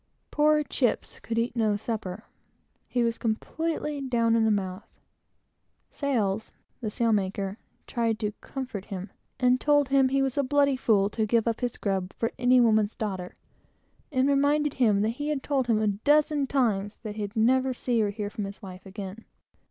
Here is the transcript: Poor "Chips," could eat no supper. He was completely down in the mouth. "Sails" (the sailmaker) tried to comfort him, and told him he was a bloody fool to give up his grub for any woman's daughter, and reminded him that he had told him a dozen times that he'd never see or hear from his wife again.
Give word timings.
Poor 0.31 0.63
"Chips," 0.63 1.19
could 1.19 1.37
eat 1.37 1.55
no 1.55 1.75
supper. 1.75 2.23
He 2.87 3.03
was 3.03 3.19
completely 3.19 4.01
down 4.01 4.35
in 4.35 4.45
the 4.45 4.49
mouth. 4.49 4.99
"Sails" 5.91 6.51
(the 6.79 6.89
sailmaker) 6.89 7.57
tried 7.85 8.17
to 8.17 8.31
comfort 8.41 8.85
him, 8.85 9.11
and 9.39 9.61
told 9.61 9.89
him 9.89 10.09
he 10.09 10.23
was 10.23 10.39
a 10.39 10.43
bloody 10.43 10.75
fool 10.75 11.07
to 11.11 11.27
give 11.27 11.47
up 11.47 11.61
his 11.61 11.77
grub 11.77 12.13
for 12.13 12.31
any 12.39 12.59
woman's 12.59 12.95
daughter, 12.95 13.35
and 14.11 14.27
reminded 14.27 14.73
him 14.73 15.01
that 15.01 15.09
he 15.21 15.27
had 15.29 15.43
told 15.43 15.67
him 15.67 15.79
a 15.79 15.85
dozen 15.85 16.47
times 16.47 16.97
that 17.03 17.15
he'd 17.17 17.35
never 17.35 17.71
see 17.71 18.01
or 18.01 18.09
hear 18.09 18.31
from 18.31 18.45
his 18.45 18.59
wife 18.59 18.87
again. 18.87 19.25